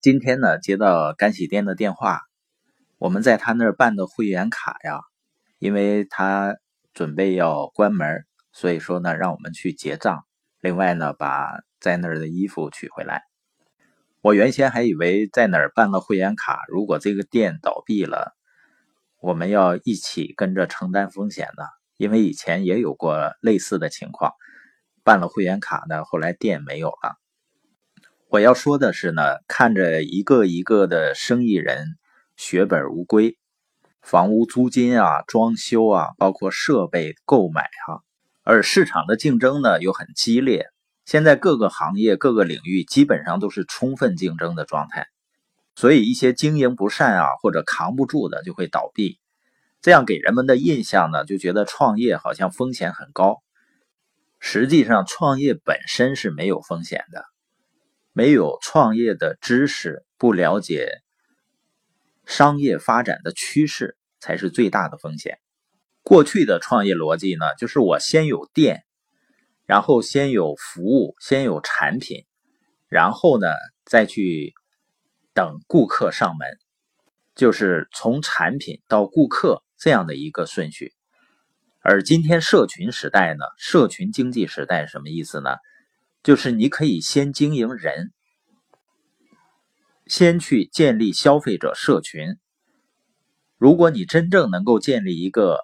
[0.00, 2.20] 今天呢，接到干洗店的电话，
[2.98, 5.00] 我们在他那儿办的会员卡呀，
[5.58, 6.54] 因为他
[6.94, 10.24] 准备要关门，所以说呢，让我们去结账。
[10.60, 13.24] 另外呢，把在那儿的衣服取回来。
[14.20, 18.36] 我原先还以为在哪儿办了会员卡，如果这个店倒闭了，
[19.18, 21.64] 我们要一起跟着承担风险呢，
[21.96, 24.32] 因为以前也有过类似的情况，
[25.02, 27.18] 办了会员卡呢，后来店没有了。
[28.30, 31.96] 我要说的是呢，看着一个一个的生意人
[32.36, 33.38] 血本无归，
[34.02, 38.02] 房屋租金啊、装修啊，包括设备购买哈，
[38.42, 40.66] 而市场的竞争呢又很激烈。
[41.06, 45.06] 现在各个行业、各个领域基本上都是充分竞争的状态，
[45.74, 49.18] 所以一些经营不善啊或者扛不住的就会倒闭，
[49.80, 53.38] 这样给人们的印象呢就觉得创业好像风险很高。
[54.38, 57.24] 实际上，创业本身是没有风险的。
[58.18, 60.90] 没有创业的知识，不了解
[62.26, 65.38] 商业发展的趋势，才是最大的风险。
[66.02, 68.82] 过去的创业逻辑呢，就是我先有店，
[69.66, 72.24] 然后先有服务，先有产品，
[72.88, 73.46] 然后呢
[73.84, 74.52] 再去
[75.32, 76.48] 等顾客上门，
[77.36, 80.92] 就是从产品到顾客这样的一个顺序。
[81.82, 85.50] 而今天社群时代呢，社群经济时代什么意思呢？
[86.28, 88.12] 就是你可以先经营人，
[90.06, 92.36] 先去建立消费者社群。
[93.56, 95.60] 如果你真正能够建立一个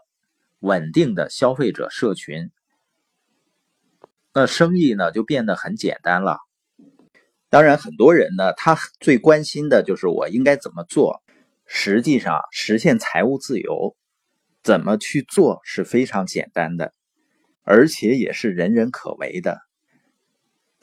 [0.61, 2.51] 稳定的消费者社群，
[4.33, 6.39] 那生意呢就变得很简单了。
[7.51, 11.23] 当然，很多人呢，他最关心的就是我应该怎么做。
[11.67, 13.95] 实际上，实现财务自由，
[14.63, 16.95] 怎么去做是非常简单的，
[17.65, 19.61] 而且也是人人可为的。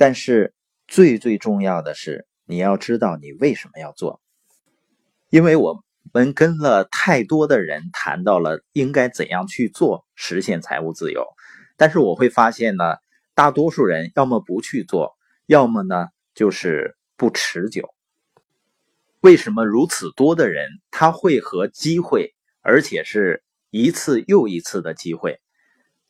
[0.02, 0.56] 但是
[0.88, 4.20] 最最重要的是，你要知道你为什么要做。
[5.30, 11.24] 因为我们跟了太多的人谈到了应该怎样去做实现财务自由，
[11.78, 12.96] 但是我会发现呢，
[13.36, 17.94] 大多数人要么不去做，要么呢就是不持久。
[19.20, 25.40] 为什么如此多的人他会和机会，而且是一次又一次的机会？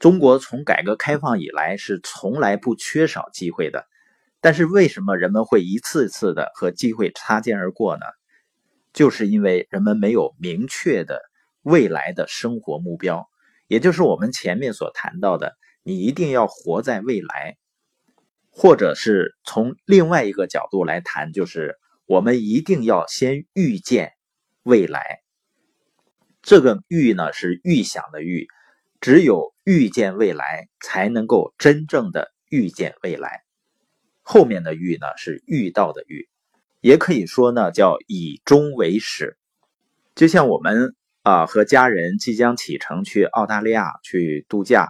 [0.01, 3.85] 中国从改革开放以来是从来不缺少机会的，
[4.39, 8.06] 但是为什么人们会一次次的和机会擦肩而过呢？
[8.94, 11.22] 就是因为人们没有明确的
[11.61, 13.29] 未来的生活目标，
[13.67, 17.57] 也就是我们前面所谈到的，你一定要活在未来，
[18.50, 24.13] 或者是从另外一个角度来谈，就是我们一定要先预见
[24.63, 25.19] 未来。
[26.41, 28.47] 这个预呢是预想的预。
[29.01, 33.41] 只有预见未来，才能够真正的预见未来。
[34.22, 36.29] 后面的预呢是遇到的遇，
[36.79, 39.38] 也可以说呢叫以终为始。
[40.13, 44.90] 就像我们啊和家人即将启程去澳大利亚去度假，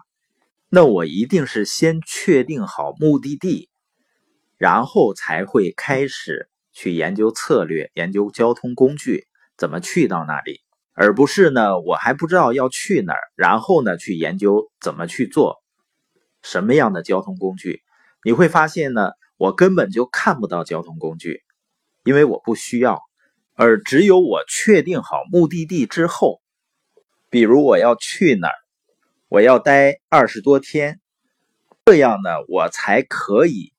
[0.67, 3.69] 那我一定是先确定好目的地，
[4.57, 10.59] 然后才会开始去研究策略、研究交通工具，怎么去到那里。
[10.93, 15.61] 而不是呢，我还不知道要去哪儿，然后呢去研究怎么去做
[16.41, 17.81] 什么样的交通工具。
[18.23, 21.41] 你会发现呢，我根本就看不到交通工具，
[22.03, 22.99] 因为我不需要。
[23.53, 26.41] 而只有我确定好目的地之后，
[27.29, 28.55] 比如我要去哪儿，
[29.27, 30.99] 我要待二十多天，
[31.85, 33.71] 这样呢，我才可以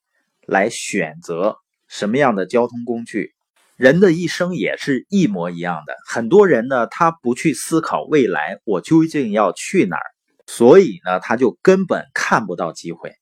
[0.47, 1.57] 来选择
[1.89, 3.35] 什么样的交通工具。
[3.77, 5.95] 人的一生也是一模一样的。
[6.07, 10.07] 很多人呢，他不去思考未来，我究竟要去哪儿，
[10.47, 13.15] 所以呢，他就根本看不到机会。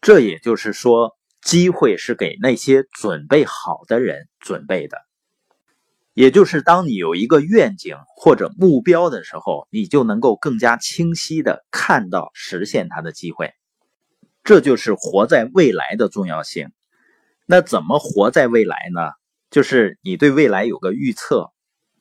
[0.00, 4.98] 这也就是说，机会是给那些准备好的人准备的。
[6.14, 13.52] 也就是当你有一个愿景或者目标的时候，你就能够更加清晰的看到实现它的机会。
[14.42, 16.70] 这就是活在未来的重要性。
[17.46, 19.12] 那怎么活在未来呢？
[19.50, 21.50] 就是你对未来有个预测，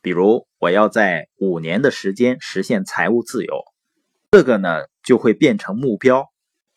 [0.01, 3.63] 比如我要在五年的时间实现财务自由，
[4.31, 6.25] 这个呢就会变成目标，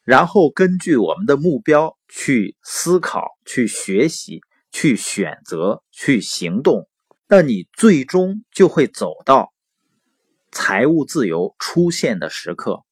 [0.04, 6.88] 然后根据我们的目标去思考、去学习、去选择、去行动，
[7.26, 9.52] 那你最终就会走到
[10.52, 12.84] 财务自由出现的时刻。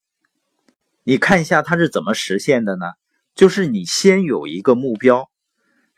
[1.03, 2.87] 你看一下它是怎么实现的呢？
[3.35, 5.28] 就是你先有一个目标。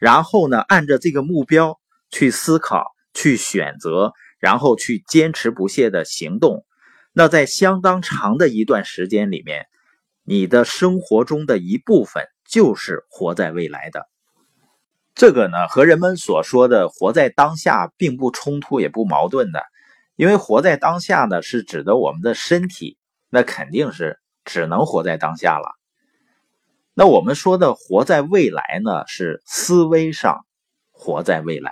[0.01, 6.65] 然后呢，按照这个目标去思考、去选择，然后去坚持不懈的行动。
[7.13, 9.67] 那在相当长的一段时间里面，
[10.23, 14.09] 你的生活中的一部分就是活在未来的。
[15.13, 19.61] 这个呢，和人们所说的活在当下并不冲突，也不矛盾的。
[20.15, 22.97] 因为活在当下呢，是指的我们的身体，
[23.29, 25.80] 那肯定是只能活在当下了。
[26.93, 30.45] 那我们说的活在未来呢，是思维上
[30.91, 31.71] 活在未来。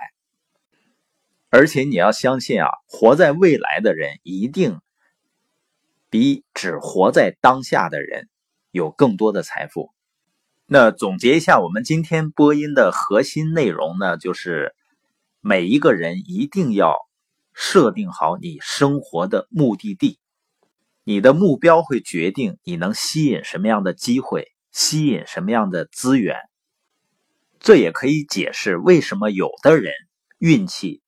[1.50, 4.80] 而且你要相信啊，活在未来的人一定
[6.10, 8.30] 比只活在当下的人
[8.72, 9.92] 有更多的财富。
[10.68, 14.76] 那总结一下，我们今天播音的核心内容呢，就是
[15.42, 16.96] 每一个人一定要
[17.54, 20.20] 设定好你生活的目的地，
[21.04, 26.38] 你的目标会决定你能吸引什么样的机会，吸引什么样的资源。
[27.60, 29.94] 这也可以解释为什么有的人
[30.38, 31.02] 运气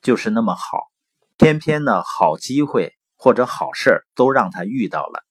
[0.00, 0.90] 就是那么好，
[1.36, 5.24] 偏偏呢好机会或者好事都让他遇到了，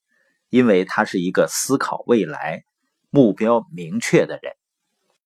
[0.49, 2.63] 因为他是一个思考未来。
[3.15, 4.53] 目标明确的人。